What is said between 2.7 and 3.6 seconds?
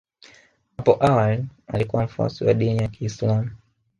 ya Kiislam